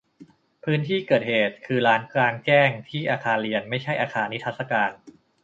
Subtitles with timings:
[0.63, 4.91] พื้นที่เกิดเหตุคือลานกลางแจ้งที่อาคารเรียนไม่ใช่อาคารนิทรรศการ